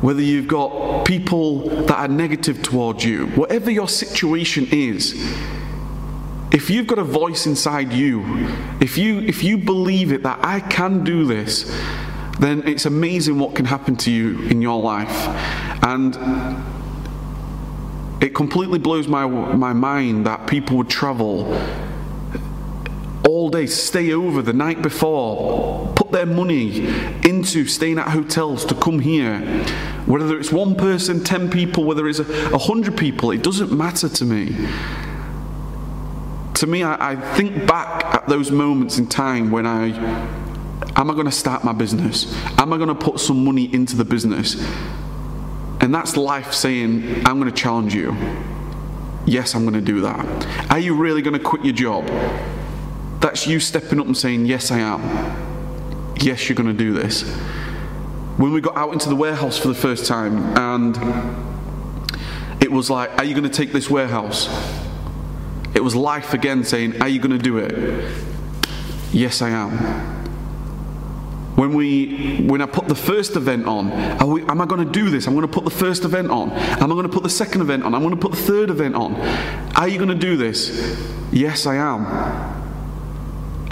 whether 0.00 0.20
you've 0.20 0.48
got 0.48 1.04
people 1.06 1.68
that 1.86 1.98
are 1.98 2.08
negative 2.08 2.62
towards 2.62 3.04
you, 3.04 3.28
whatever 3.28 3.70
your 3.70 3.88
situation 3.88 4.68
is, 4.70 5.14
if 6.52 6.70
you've 6.70 6.86
got 6.86 6.98
a 6.98 7.04
voice 7.04 7.46
inside 7.46 7.92
you, 7.92 8.22
if 8.80 8.96
you 8.96 9.20
if 9.20 9.42
you 9.42 9.58
believe 9.58 10.12
it 10.12 10.22
that 10.22 10.38
I 10.42 10.60
can 10.60 11.04
do 11.04 11.24
this, 11.24 11.64
then 12.38 12.66
it's 12.66 12.86
amazing 12.86 13.38
what 13.38 13.54
can 13.54 13.64
happen 13.64 13.96
to 13.96 14.10
you 14.10 14.40
in 14.48 14.62
your 14.62 14.80
life. 14.80 15.26
And 15.82 16.16
it 18.22 18.34
completely 18.34 18.78
blows 18.78 19.08
my 19.08 19.26
my 19.26 19.72
mind 19.72 20.26
that 20.26 20.46
people 20.46 20.76
would 20.78 20.88
travel 20.88 21.52
all 23.26 23.50
day, 23.50 23.66
stay 23.66 24.12
over 24.12 24.40
the 24.40 24.52
night 24.52 24.82
before, 24.82 25.92
put 25.96 26.12
their 26.12 26.26
money 26.26 26.86
into 27.46 27.68
staying 27.68 27.98
at 27.98 28.08
hotels 28.08 28.64
to 28.66 28.74
come 28.74 28.98
here. 28.98 29.38
Whether 30.06 30.38
it's 30.38 30.50
one 30.50 30.74
person, 30.74 31.22
10 31.22 31.50
people, 31.50 31.84
whether 31.84 32.08
it's 32.08 32.18
a, 32.18 32.58
hundred 32.58 32.96
people, 32.96 33.30
it 33.30 33.42
doesn't 33.42 33.72
matter 33.72 34.08
to 34.08 34.24
me. 34.24 34.56
To 36.54 36.66
me, 36.66 36.82
I, 36.82 37.12
I 37.12 37.16
think 37.36 37.66
back 37.66 38.04
at 38.14 38.26
those 38.28 38.50
moments 38.50 38.98
in 38.98 39.06
time 39.06 39.50
when 39.50 39.66
I 39.66 39.90
Am 40.94 41.10
I 41.10 41.14
going 41.14 41.26
to 41.26 41.32
start 41.32 41.62
my 41.62 41.74
business? 41.74 42.34
Am 42.58 42.72
I 42.72 42.76
going 42.76 42.88
to 42.88 42.94
put 42.94 43.20
some 43.20 43.44
money 43.44 43.72
into 43.74 43.96
the 43.96 44.04
business? 44.04 44.54
And 45.80 45.94
that's 45.94 46.16
life 46.16 46.54
saying, 46.54 47.26
I'm 47.26 47.38
going 47.38 47.52
to 47.52 47.56
challenge 47.56 47.94
you. 47.94 48.16
Yes, 49.26 49.54
I'm 49.54 49.62
going 49.62 49.74
to 49.74 49.80
do 49.80 50.00
that. 50.02 50.70
Are 50.70 50.78
you 50.78 50.94
really 50.94 51.20
going 51.20 51.36
to 51.36 51.42
quit 51.42 51.64
your 51.64 51.74
job? 51.74 52.06
That's 53.20 53.46
you 53.46 53.60
stepping 53.60 54.00
up 54.00 54.06
and 54.06 54.16
saying, 54.16 54.46
Yes, 54.46 54.70
I 54.70 54.78
am. 54.78 55.55
Yes, 56.18 56.48
you're 56.48 56.56
going 56.56 56.68
to 56.68 56.72
do 56.72 56.92
this. 56.92 57.22
When 58.36 58.52
we 58.52 58.60
got 58.60 58.76
out 58.76 58.92
into 58.92 59.08
the 59.08 59.16
warehouse 59.16 59.58
for 59.58 59.68
the 59.68 59.74
first 59.74 60.06
time, 60.06 60.38
and 60.56 60.96
it 62.62 62.70
was 62.70 62.90
like, 62.90 63.10
Are 63.18 63.24
you 63.24 63.34
going 63.34 63.44
to 63.44 63.50
take 63.50 63.72
this 63.72 63.88
warehouse? 63.90 64.48
It 65.74 65.84
was 65.84 65.94
life 65.94 66.34
again 66.34 66.64
saying, 66.64 67.00
Are 67.02 67.08
you 67.08 67.20
going 67.20 67.36
to 67.36 67.42
do 67.42 67.58
it? 67.58 68.12
Yes, 69.12 69.42
I 69.42 69.50
am. 69.50 70.16
When 71.56 71.72
we, 71.72 72.38
when 72.42 72.60
I 72.60 72.66
put 72.66 72.86
the 72.86 72.94
first 72.94 73.36
event 73.36 73.66
on, 73.66 73.88
we, 74.28 74.42
am 74.42 74.60
I 74.60 74.66
going 74.66 74.84
to 74.84 74.92
do 74.92 75.08
this? 75.08 75.26
I'm 75.26 75.34
going 75.34 75.46
to 75.46 75.52
put 75.52 75.64
the 75.64 75.70
first 75.70 76.04
event 76.04 76.30
on. 76.30 76.50
Am 76.52 76.92
I 76.92 76.94
going 76.94 77.04
to 77.06 77.12
put 77.12 77.22
the 77.22 77.30
second 77.30 77.62
event 77.62 77.82
on? 77.82 77.94
I'm 77.94 78.02
going 78.02 78.14
to 78.14 78.20
put 78.20 78.32
the 78.32 78.42
third 78.42 78.68
event 78.68 78.94
on. 78.94 79.14
Are 79.74 79.88
you 79.88 79.96
going 79.96 80.10
to 80.10 80.14
do 80.14 80.36
this? 80.36 80.98
Yes, 81.32 81.66
I 81.66 81.76
am. 81.76 82.55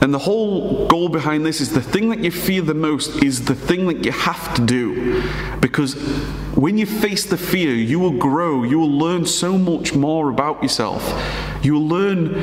And 0.04 0.12
the 0.12 0.18
whole 0.18 0.86
goal 0.86 1.08
behind 1.08 1.46
this 1.46 1.62
is 1.62 1.72
the 1.72 1.80
thing 1.80 2.10
that 2.10 2.18
you 2.18 2.30
fear 2.30 2.60
the 2.60 2.74
most 2.74 3.22
is 3.22 3.46
the 3.46 3.54
thing 3.54 3.86
that 3.86 4.04
you 4.04 4.12
have 4.12 4.52
to 4.54 4.60
do. 4.60 5.22
Because 5.60 5.94
when 6.54 6.76
you 6.76 6.84
face 6.84 7.24
the 7.24 7.38
fear, 7.38 7.74
you 7.74 7.98
will 7.98 8.18
grow, 8.18 8.64
you 8.64 8.78
will 8.78 8.98
learn 8.98 9.24
so 9.24 9.56
much 9.56 9.94
more 9.94 10.28
about 10.28 10.62
yourself. 10.62 11.02
You'll 11.62 11.88
learn 11.88 12.34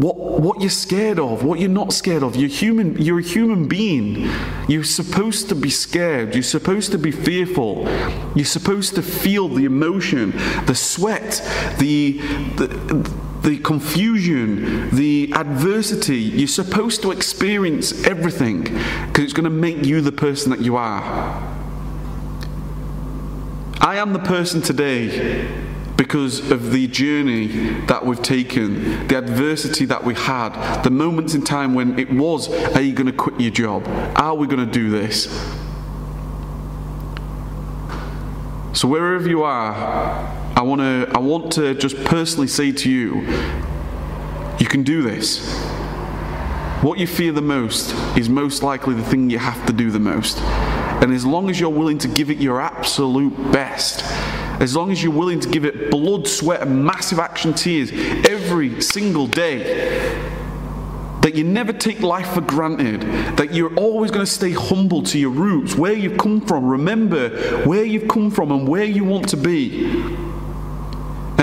what, 0.00 0.16
what 0.16 0.62
you're 0.62 0.70
scared 0.70 1.18
of, 1.18 1.44
what 1.44 1.60
you're 1.60 1.68
not 1.68 1.92
scared 1.92 2.22
of. 2.22 2.36
You're 2.36 2.48
human, 2.48 2.96
you're 2.96 3.18
a 3.18 3.22
human 3.22 3.68
being. 3.68 4.30
You're 4.66 4.82
supposed 4.82 5.50
to 5.50 5.54
be 5.54 5.68
scared. 5.68 6.32
You're 6.32 6.42
supposed 6.42 6.90
to 6.92 6.98
be 6.98 7.10
fearful. 7.10 7.86
You're 8.34 8.46
supposed 8.46 8.94
to 8.94 9.02
feel 9.02 9.48
the 9.48 9.66
emotion, 9.66 10.30
the 10.64 10.74
sweat, 10.74 11.42
the, 11.78 12.12
the, 12.56 12.68
the 13.44 13.58
confusion, 13.58 14.90
the 14.90 15.30
adversity. 15.34 16.16
You're 16.16 16.48
supposed 16.48 17.02
to 17.02 17.12
experience 17.12 18.06
everything 18.06 18.62
because 18.62 19.24
it's 19.24 19.32
going 19.32 19.44
to 19.44 19.50
make 19.50 19.84
you 19.84 20.00
the 20.00 20.12
person 20.12 20.50
that 20.50 20.60
you 20.60 20.76
are. 20.76 21.02
I 23.80 23.96
am 23.96 24.14
the 24.14 24.18
person 24.18 24.62
today 24.62 25.46
because 25.96 26.50
of 26.50 26.72
the 26.72 26.86
journey 26.88 27.46
that 27.86 28.04
we've 28.04 28.22
taken, 28.22 29.06
the 29.08 29.18
adversity 29.18 29.84
that 29.84 30.02
we 30.02 30.14
had, 30.14 30.82
the 30.82 30.90
moments 30.90 31.34
in 31.34 31.42
time 31.42 31.74
when 31.74 31.98
it 31.98 32.10
was, 32.10 32.48
are 32.74 32.80
you 32.80 32.94
going 32.94 33.06
to 33.06 33.12
quit 33.12 33.38
your 33.38 33.50
job? 33.50 33.86
Are 34.16 34.34
we 34.34 34.46
going 34.46 34.64
to 34.64 34.72
do 34.72 34.88
this? 34.90 35.24
So 38.72 38.88
wherever 38.88 39.28
you 39.28 39.44
are, 39.44 40.43
I 40.56 40.62
want 40.62 40.80
to 40.80 41.10
I 41.12 41.18
want 41.18 41.52
to 41.54 41.74
just 41.74 41.96
personally 42.04 42.46
say 42.46 42.70
to 42.70 42.90
you, 42.90 43.22
you 44.58 44.66
can 44.66 44.84
do 44.84 45.02
this. 45.02 45.44
What 46.80 46.98
you 46.98 47.06
fear 47.06 47.32
the 47.32 47.42
most 47.42 47.94
is 48.16 48.28
most 48.28 48.62
likely 48.62 48.94
the 48.94 49.02
thing 49.02 49.30
you 49.30 49.38
have 49.38 49.66
to 49.66 49.72
do 49.72 49.90
the 49.90 49.98
most. 49.98 50.38
And 51.02 51.12
as 51.12 51.26
long 51.26 51.50
as 51.50 51.58
you're 51.58 51.70
willing 51.70 51.98
to 51.98 52.08
give 52.08 52.30
it 52.30 52.38
your 52.38 52.60
absolute 52.60 53.34
best, 53.52 54.04
as 54.60 54.76
long 54.76 54.92
as 54.92 55.02
you're 55.02 55.12
willing 55.12 55.40
to 55.40 55.48
give 55.48 55.64
it 55.64 55.90
blood, 55.90 56.28
sweat, 56.28 56.62
and 56.62 56.84
massive 56.84 57.18
action 57.18 57.52
tears 57.52 57.90
every 58.28 58.80
single 58.80 59.26
day, 59.26 60.30
that 61.22 61.34
you 61.34 61.42
never 61.42 61.72
take 61.72 62.00
life 62.00 62.34
for 62.34 62.42
granted, 62.42 63.00
that 63.38 63.52
you're 63.52 63.74
always 63.76 64.10
going 64.10 64.24
to 64.24 64.30
stay 64.30 64.52
humble 64.52 65.02
to 65.02 65.18
your 65.18 65.30
roots, 65.30 65.74
where 65.74 65.94
you've 65.94 66.18
come 66.18 66.40
from. 66.40 66.64
Remember 66.66 67.30
where 67.64 67.82
you've 67.82 68.08
come 68.08 68.30
from 68.30 68.52
and 68.52 68.68
where 68.68 68.84
you 68.84 69.04
want 69.04 69.28
to 69.30 69.36
be. 69.36 70.14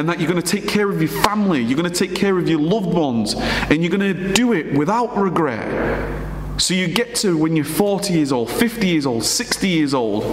And 0.01 0.10
that 0.10 0.20
you're 0.20 0.27
going 0.27 0.41
to 0.41 0.51
take 0.51 0.67
care 0.67 0.89
of 0.89 1.00
your 1.00 1.12
family, 1.22 1.62
you're 1.62 1.77
going 1.77 1.88
to 1.88 1.96
take 1.96 2.15
care 2.15 2.36
of 2.39 2.50
your 2.50 2.60
loved 2.60 2.91
ones, 2.91 3.36
and 3.36 3.84
you're 3.84 3.96
going 3.96 4.15
to 4.15 4.34
do 4.34 4.51
it 4.51 4.74
without 4.75 5.15
regret. 5.15 6.60
So 6.60 6.74
you 6.74 6.88
get 6.88 7.13
to 7.17 7.38
when 7.38 7.55
you're 7.55 7.63
40 7.63 8.12
years 8.12 8.31
old, 8.31 8.50
50 8.50 8.88
years 8.88 9.05
old, 9.05 9.24
60 9.24 9.67
years 9.67 9.93
old, 9.93 10.24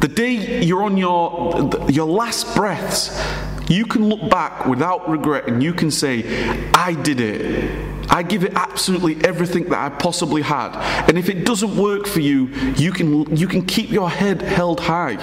the 0.00 0.06
day 0.06 0.62
you're 0.62 0.84
on 0.84 0.96
your, 0.96 1.68
your 1.88 2.06
last 2.06 2.54
breaths, 2.54 3.20
you 3.68 3.84
can 3.84 4.08
look 4.08 4.30
back 4.30 4.66
without 4.66 5.10
regret 5.10 5.48
and 5.48 5.60
you 5.60 5.74
can 5.74 5.90
say, 5.90 6.22
I 6.74 6.94
did 6.94 7.18
it. 7.18 8.08
I 8.08 8.22
give 8.22 8.44
it 8.44 8.52
absolutely 8.54 9.16
everything 9.24 9.64
that 9.70 9.80
I 9.80 9.88
possibly 9.96 10.42
had. 10.42 10.76
And 11.08 11.18
if 11.18 11.28
it 11.28 11.44
doesn't 11.44 11.76
work 11.76 12.06
for 12.06 12.20
you, 12.20 12.46
you 12.76 12.92
can, 12.92 13.36
you 13.36 13.48
can 13.48 13.66
keep 13.66 13.90
your 13.90 14.08
head 14.08 14.42
held 14.42 14.78
high. 14.78 15.16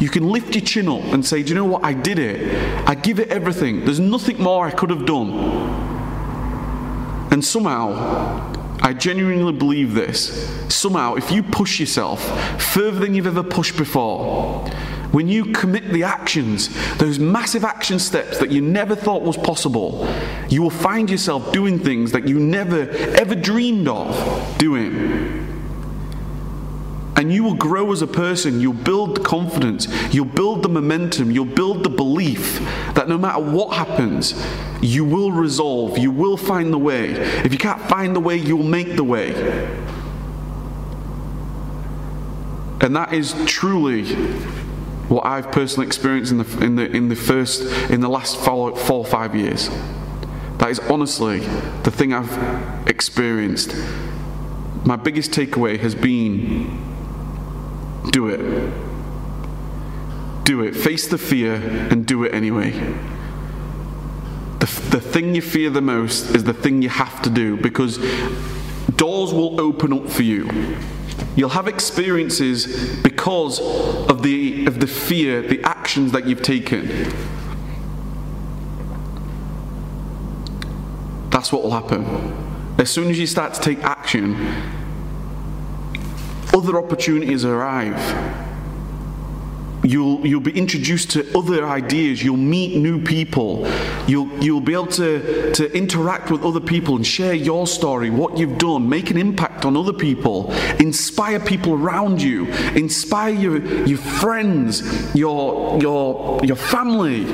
You 0.00 0.08
can 0.08 0.28
lift 0.28 0.54
your 0.54 0.64
chin 0.64 0.88
up 0.88 1.04
and 1.12 1.24
say, 1.24 1.42
Do 1.42 1.50
you 1.50 1.54
know 1.54 1.64
what? 1.64 1.84
I 1.84 1.92
did 1.92 2.18
it. 2.18 2.88
I 2.88 2.94
give 2.94 3.20
it 3.20 3.28
everything. 3.30 3.84
There's 3.84 4.00
nothing 4.00 4.42
more 4.42 4.66
I 4.66 4.70
could 4.70 4.90
have 4.90 5.06
done. 5.06 5.32
And 7.30 7.44
somehow, 7.44 8.52
I 8.80 8.92
genuinely 8.92 9.52
believe 9.52 9.94
this. 9.94 10.48
Somehow, 10.68 11.14
if 11.14 11.30
you 11.30 11.42
push 11.42 11.80
yourself 11.80 12.22
further 12.60 12.98
than 12.98 13.14
you've 13.14 13.26
ever 13.26 13.42
pushed 13.42 13.76
before, 13.76 14.68
when 15.10 15.28
you 15.28 15.46
commit 15.52 15.90
the 15.92 16.02
actions, 16.02 16.68
those 16.96 17.20
massive 17.20 17.64
action 17.64 18.00
steps 18.00 18.38
that 18.38 18.50
you 18.50 18.60
never 18.60 18.96
thought 18.96 19.22
was 19.22 19.36
possible, 19.36 20.12
you 20.48 20.60
will 20.60 20.70
find 20.70 21.08
yourself 21.08 21.52
doing 21.52 21.78
things 21.78 22.10
that 22.12 22.26
you 22.28 22.40
never 22.40 22.90
ever 22.90 23.36
dreamed 23.36 23.86
of 23.86 24.58
doing. 24.58 25.43
And 27.16 27.32
you 27.32 27.44
will 27.44 27.54
grow 27.54 27.92
as 27.92 28.02
a 28.02 28.06
person. 28.06 28.60
You'll 28.60 28.72
build 28.72 29.16
the 29.16 29.20
confidence. 29.20 29.86
You'll 30.12 30.24
build 30.24 30.62
the 30.62 30.68
momentum. 30.68 31.30
You'll 31.30 31.44
build 31.44 31.84
the 31.84 31.88
belief 31.88 32.58
that 32.94 33.08
no 33.08 33.16
matter 33.16 33.40
what 33.40 33.76
happens, 33.76 34.34
you 34.82 35.04
will 35.04 35.30
resolve. 35.30 35.96
You 35.96 36.10
will 36.10 36.36
find 36.36 36.72
the 36.72 36.78
way. 36.78 37.10
If 37.44 37.52
you 37.52 37.58
can't 37.58 37.80
find 37.82 38.16
the 38.16 38.20
way, 38.20 38.36
you'll 38.36 38.64
make 38.64 38.96
the 38.96 39.04
way. 39.04 39.32
And 42.80 42.96
that 42.96 43.12
is 43.12 43.34
truly 43.46 44.04
what 45.08 45.24
I've 45.24 45.52
personally 45.52 45.86
experienced 45.86 46.32
in 46.32 46.38
the, 46.38 46.64
in 46.64 46.76
the, 46.76 46.90
in 46.90 47.08
the 47.08 47.16
first, 47.16 47.62
in 47.90 48.00
the 48.00 48.08
last 48.08 48.36
four, 48.36 48.76
four 48.76 48.98
or 48.98 49.06
five 49.06 49.36
years. 49.36 49.70
That 50.58 50.70
is 50.70 50.80
honestly 50.80 51.40
the 51.84 51.90
thing 51.90 52.12
I've 52.12 52.88
experienced. 52.88 53.74
My 54.84 54.96
biggest 54.96 55.30
takeaway 55.30 55.78
has 55.78 55.94
been 55.94 56.93
do 58.10 58.28
it. 58.28 58.40
Do 60.44 60.62
it. 60.62 60.74
Face 60.74 61.08
the 61.08 61.18
fear 61.18 61.54
and 61.54 62.06
do 62.06 62.24
it 62.24 62.34
anyway. 62.34 62.70
The, 64.60 64.66
the 64.90 65.00
thing 65.00 65.34
you 65.34 65.42
fear 65.42 65.70
the 65.70 65.80
most 65.80 66.34
is 66.34 66.44
the 66.44 66.54
thing 66.54 66.82
you 66.82 66.88
have 66.88 67.22
to 67.22 67.30
do 67.30 67.56
because 67.56 67.98
doors 68.96 69.32
will 69.32 69.60
open 69.60 69.92
up 69.92 70.08
for 70.08 70.22
you. 70.22 70.48
You'll 71.36 71.48
have 71.50 71.66
experiences 71.66 72.96
because 73.00 73.60
of 74.08 74.22
the, 74.22 74.66
of 74.66 74.80
the 74.80 74.86
fear, 74.86 75.42
the 75.42 75.62
actions 75.64 76.12
that 76.12 76.26
you've 76.26 76.42
taken. 76.42 76.86
That's 81.30 81.52
what 81.52 81.64
will 81.64 81.72
happen. 81.72 82.04
As 82.78 82.90
soon 82.90 83.10
as 83.10 83.18
you 83.18 83.26
start 83.26 83.54
to 83.54 83.60
take 83.60 83.82
action, 83.82 84.36
other 86.54 86.78
opportunities 86.78 87.44
arrive. 87.44 87.98
You'll, 89.84 90.26
you'll 90.26 90.40
be 90.40 90.56
introduced 90.56 91.10
to 91.10 91.38
other 91.38 91.66
ideas. 91.66 92.22
You'll 92.22 92.38
meet 92.38 92.76
new 92.76 93.02
people. 93.02 93.68
You'll, 94.06 94.30
you'll 94.42 94.62
be 94.62 94.72
able 94.72 94.86
to, 94.86 95.52
to 95.52 95.76
interact 95.76 96.30
with 96.30 96.42
other 96.42 96.60
people 96.60 96.96
and 96.96 97.06
share 97.06 97.34
your 97.34 97.66
story, 97.66 98.08
what 98.08 98.38
you've 98.38 98.56
done, 98.56 98.88
make 98.88 99.10
an 99.10 99.18
impact 99.18 99.66
on 99.66 99.76
other 99.76 99.92
people, 99.92 100.50
inspire 100.78 101.38
people 101.38 101.74
around 101.74 102.22
you, 102.22 102.46
inspire 102.74 103.34
your, 103.34 103.58
your 103.86 103.98
friends, 103.98 105.14
your, 105.14 105.78
your, 105.80 106.42
your 106.44 106.56
family 106.56 107.26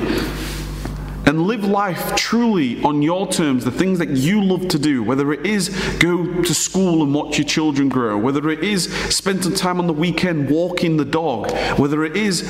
and 1.31 1.43
live 1.43 1.63
life 1.63 2.13
truly 2.17 2.83
on 2.83 3.01
your 3.01 3.25
terms, 3.25 3.63
the 3.63 3.71
things 3.71 3.99
that 3.99 4.09
you 4.09 4.43
love 4.43 4.67
to 4.67 4.77
do, 4.77 5.01
whether 5.01 5.31
it 5.31 5.45
is 5.45 5.69
go 5.97 6.43
to 6.43 6.53
school 6.53 7.01
and 7.01 7.13
watch 7.13 7.37
your 7.37 7.47
children 7.47 7.87
grow, 7.87 8.17
whether 8.17 8.49
it 8.49 8.61
is 8.65 8.93
spend 9.15 9.41
some 9.41 9.55
time 9.55 9.79
on 9.79 9.87
the 9.87 9.93
weekend 9.93 10.49
walking 10.49 10.97
the 10.97 11.05
dog, 11.05 11.49
whether 11.79 12.03
it 12.03 12.17
is 12.17 12.41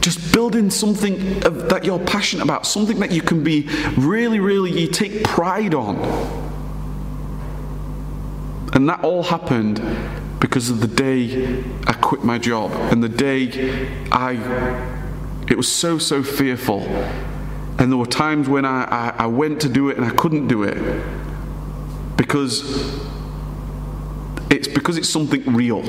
just 0.00 0.32
building 0.32 0.70
something 0.70 1.40
that 1.40 1.84
you're 1.84 1.98
passionate 1.98 2.44
about, 2.44 2.68
something 2.68 3.00
that 3.00 3.10
you 3.10 3.20
can 3.20 3.42
be 3.42 3.62
really, 3.96 4.38
really, 4.38 4.80
you 4.80 4.86
take 4.86 5.24
pride 5.24 5.74
on. 5.74 5.96
And 8.74 8.88
that 8.88 9.02
all 9.02 9.24
happened 9.24 9.82
because 10.38 10.70
of 10.70 10.80
the 10.80 10.86
day 10.86 11.64
I 11.84 11.94
quit 11.94 12.22
my 12.22 12.38
job 12.38 12.70
and 12.92 13.02
the 13.02 13.08
day 13.08 13.90
I. 14.12 15.00
It 15.50 15.56
was 15.56 15.66
so, 15.66 15.98
so 15.98 16.22
fearful. 16.22 16.86
And 17.80 17.90
there 17.90 17.96
were 17.96 18.04
times 18.04 18.46
when 18.46 18.66
I, 18.66 18.84
I, 18.84 19.14
I 19.24 19.26
went 19.26 19.62
to 19.62 19.68
do 19.70 19.88
it 19.88 19.96
and 19.96 20.04
I 20.04 20.10
couldn't 20.10 20.48
do 20.48 20.64
it 20.64 20.76
because 22.16 23.00
it's 24.50 24.68
because 24.68 24.98
it's 24.98 25.08
something 25.08 25.42
real. 25.54 25.82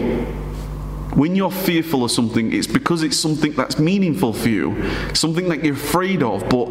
When 1.14 1.36
you're 1.36 1.52
fearful 1.52 2.06
of 2.06 2.12
something, 2.12 2.54
it's 2.54 2.68
because 2.68 3.04
it's 3.04 3.18
something 3.18 3.52
that's 3.52 3.78
meaningful 3.78 4.32
for 4.32 4.48
you, 4.48 4.82
something 5.14 5.50
that 5.50 5.66
you're 5.66 5.76
afraid 5.76 6.24
of, 6.24 6.48
but 6.48 6.70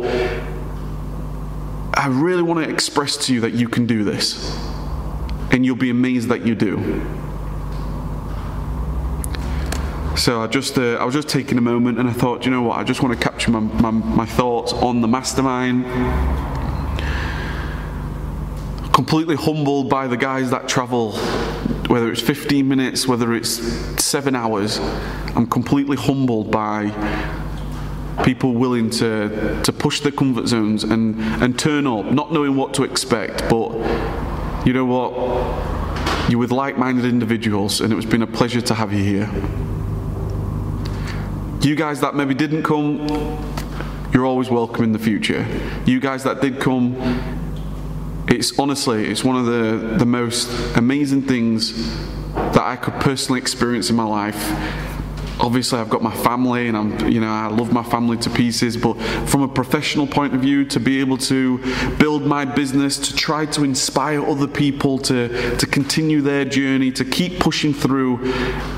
I 1.93 2.07
really 2.09 2.43
want 2.43 2.65
to 2.65 2.73
express 2.73 3.19
to 3.27 3.35
you 3.35 3.43
that 3.43 3.53
you 3.53 3.69
can 3.69 3.87
do 3.87 4.05
this. 4.05 4.59
And 5.53 5.67
you'll 5.67 5.77
be 5.77 5.91
amazed 5.91 6.31
that 6.31 6.47
you 6.47 6.55
do. 6.55 6.79
So 10.21 10.43
I 10.43 10.49
just 10.49 10.77
uh, 10.77 10.97
I 10.97 11.05
was 11.05 11.15
just 11.15 11.31
taking 11.31 11.57
a 11.57 11.63
moment 11.63 11.99
and 11.99 12.07
I 12.07 12.13
thought, 12.13 12.45
you 12.45 12.51
know 12.51 12.61
what, 12.61 12.79
I 12.79 12.85
just 12.85 13.03
want 13.03 13.19
to 13.19 13.25
capture 13.25 13.51
my, 13.51 13.61
my, 13.61 13.91
my 13.91 14.27
thoughts 14.27 14.75
on 14.75 15.01
the 15.01 15.09
mastermind. 15.09 15.87
Completely 18.93 19.35
humbled 19.35 19.89
by 19.89 20.07
the 20.09 20.19
guys 20.19 20.51
that 20.51 20.69
travel, 20.69 21.13
whether 21.87 22.13
it's 22.13 22.21
15 22.21 22.69
minutes, 22.69 23.09
whether 23.09 23.33
it's 23.33 23.51
seven 24.05 24.37
hours. 24.37 24.79
I'm 25.35 25.47
completely 25.47 25.97
humbled 25.97 26.51
by 26.51 26.91
people 28.23 28.53
willing 28.53 28.91
to, 28.91 29.63
to 29.63 29.73
push 29.73 30.01
their 30.01 30.13
comfort 30.13 30.49
zones 30.49 30.85
and, 30.85 31.19
and 31.43 31.59
turn 31.59 31.87
up, 31.87 32.05
not 32.13 32.31
knowing 32.31 32.57
what 32.57 32.75
to 32.75 32.83
expect. 32.83 33.49
But 33.49 33.73
you 34.67 34.75
know 34.75 34.85
what? 34.85 36.31
You're 36.31 36.41
with 36.41 36.53
like 36.53 36.77
minded 36.77 37.07
individuals, 37.07 37.81
and 37.81 37.91
it 37.91 37.97
has 37.97 38.05
been 38.05 38.21
a 38.21 38.27
pleasure 38.27 38.61
to 38.61 38.75
have 38.75 38.93
you 38.93 39.03
here. 39.03 39.70
You 41.63 41.75
guys 41.75 42.01
that 42.01 42.15
maybe 42.15 42.33
didn't 42.33 42.63
come, 42.63 43.07
you're 44.15 44.25
always 44.25 44.49
welcome 44.49 44.83
in 44.83 44.93
the 44.93 44.99
future. 44.99 45.47
You 45.85 46.01
guys 46.01 46.25
that 46.25 46.41
did 46.41 46.59
come, 46.59 46.97
it's 48.29 48.59
honestly, 48.59 49.07
it's 49.11 49.23
one 49.23 49.37
of 49.37 49.45
the, 49.45 49.97
the 49.99 50.07
most 50.07 50.49
amazing 50.77 51.23
things 51.23 51.99
that 52.35 52.63
I 52.63 52.77
could 52.77 52.95
personally 52.95 53.41
experience 53.41 53.91
in 53.91 53.97
my 53.97 54.05
life 54.05 54.39
obviously 55.43 55.79
I've 55.79 55.91
got 55.91 56.03
my 56.03 56.15
family 56.15 56.69
and 56.69 56.77
I'm 56.77 57.09
you 57.09 57.21
know 57.21 57.31
I 57.31 57.49
love 57.49 57.73
my 57.73 57.83
family 57.83 58.17
to 58.19 58.31
pieces 58.31 58.77
but 58.77 58.95
from 59.29 59.43
a 59.43 59.49
professional 59.49 60.07
point 60.07 60.35
of 60.35 60.41
view 60.41 60.65
to 60.67 60.81
be 60.81 61.01
able 61.01 61.19
to 61.19 61.59
build 61.97 62.25
my 62.27 62.45
business 62.45 62.97
to 62.99 63.15
try 63.15 63.47
to 63.47 63.65
inspire 63.65 64.25
other 64.25 64.47
people 64.47 64.99
to 64.99 65.57
to 65.57 65.67
continue 65.67 66.21
their 66.21 66.45
journey 66.45 66.91
to 66.93 67.05
keep 67.05 67.41
pushing 67.41 67.73
through 67.73 68.33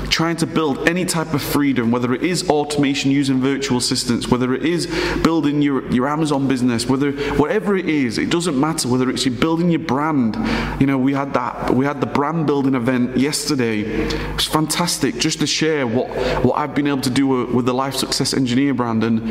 trying 0.09 0.37
to 0.37 0.45
build 0.45 0.87
any 0.87 1.05
type 1.05 1.33
of 1.33 1.41
freedom 1.41 1.91
whether 1.91 2.13
it 2.13 2.23
is 2.23 2.49
automation 2.49 3.11
using 3.11 3.39
virtual 3.41 3.77
assistants 3.77 4.27
whether 4.27 4.53
it 4.53 4.65
is 4.65 4.87
building 5.23 5.61
your 5.61 5.91
your 5.91 6.07
Amazon 6.07 6.47
business 6.47 6.85
whether 6.87 7.11
whatever 7.33 7.75
it 7.75 7.89
is 7.89 8.17
it 8.17 8.29
doesn't 8.29 8.59
matter 8.59 8.87
whether 8.87 9.09
it's 9.09 9.25
you 9.25 9.31
building 9.31 9.69
your 9.69 9.79
brand. 9.79 10.35
You 10.79 10.87
know 10.87 10.97
we 10.97 11.13
had 11.13 11.33
that 11.33 11.73
we 11.73 11.85
had 11.85 11.99
the 11.99 12.07
brand 12.07 12.45
building 12.45 12.75
event 12.75 13.17
yesterday. 13.17 13.81
It 13.81 14.35
was 14.35 14.47
fantastic 14.47 15.17
just 15.17 15.39
to 15.39 15.47
share 15.47 15.85
what 15.85 16.09
what 16.43 16.52
what 16.53 16.61
I've 16.61 16.75
been 16.75 16.85
able 16.85 17.01
to 17.01 17.09
do 17.09 17.25
with 17.27 17.65
the 17.65 17.73
Life 17.73 17.95
Success 17.95 18.31
Engineer 18.31 18.75
brand. 18.75 19.03
And 19.03 19.23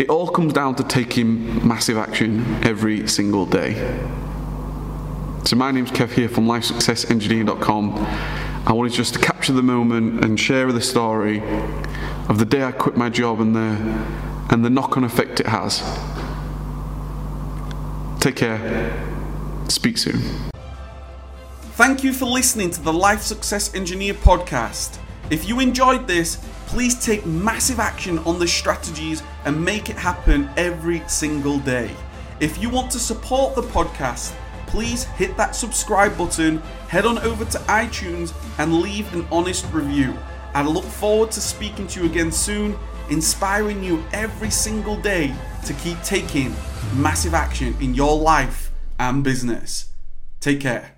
it 0.00 0.08
all 0.08 0.26
comes 0.26 0.52
down 0.52 0.74
to 0.74 0.82
taking 0.82 1.66
massive 1.66 1.96
action 1.96 2.44
every 2.64 3.06
single 3.06 3.46
day. 3.46 3.74
So, 5.44 5.54
my 5.54 5.70
name's 5.70 5.92
Kev 5.92 6.10
here 6.10 6.28
from 6.28 6.46
LifeSuccessEngineer.com. 6.48 7.92
I 8.66 8.72
wanted 8.72 8.92
just 8.92 9.14
to 9.14 9.20
capture 9.20 9.52
the 9.52 9.62
moment 9.62 10.24
and 10.24 10.38
share 10.40 10.72
the 10.72 10.80
story 10.80 11.40
of 12.28 12.40
the 12.40 12.44
day 12.44 12.64
I 12.64 12.72
quit 12.72 12.96
my 12.96 13.08
job 13.08 13.40
and 13.40 13.54
the, 13.54 13.76
and 14.50 14.64
the 14.64 14.70
knock 14.70 14.96
on 14.96 15.04
effect 15.04 15.38
it 15.38 15.46
has. 15.46 15.80
Take 18.18 18.34
care. 18.34 18.60
Speak 19.68 19.96
soon. 19.96 20.20
Thank 21.76 22.02
you 22.02 22.12
for 22.12 22.24
listening 22.24 22.70
to 22.70 22.82
the 22.82 22.92
Life 22.92 23.22
Success 23.22 23.72
Engineer 23.72 24.14
podcast. 24.14 24.98
If 25.28 25.48
you 25.48 25.58
enjoyed 25.58 26.06
this, 26.06 26.36
please 26.66 27.04
take 27.04 27.26
massive 27.26 27.80
action 27.80 28.18
on 28.20 28.38
the 28.38 28.46
strategies 28.46 29.22
and 29.44 29.64
make 29.64 29.90
it 29.90 29.96
happen 29.96 30.48
every 30.56 31.02
single 31.08 31.58
day. 31.58 31.90
If 32.38 32.62
you 32.62 32.70
want 32.70 32.92
to 32.92 32.98
support 32.98 33.56
the 33.56 33.62
podcast, 33.62 34.34
please 34.66 35.04
hit 35.04 35.36
that 35.36 35.56
subscribe 35.56 36.16
button, 36.16 36.58
head 36.88 37.06
on 37.06 37.18
over 37.18 37.44
to 37.44 37.58
iTunes, 37.58 38.32
and 38.58 38.80
leave 38.80 39.12
an 39.14 39.26
honest 39.32 39.66
review. 39.72 40.16
I 40.54 40.62
look 40.62 40.84
forward 40.84 41.32
to 41.32 41.40
speaking 41.40 41.86
to 41.88 42.00
you 42.00 42.06
again 42.06 42.30
soon, 42.30 42.78
inspiring 43.10 43.82
you 43.82 44.04
every 44.12 44.50
single 44.50 44.96
day 44.96 45.34
to 45.64 45.72
keep 45.74 46.00
taking 46.02 46.54
massive 46.94 47.34
action 47.34 47.76
in 47.80 47.94
your 47.94 48.16
life 48.16 48.70
and 48.98 49.24
business. 49.24 49.92
Take 50.40 50.60
care. 50.60 50.95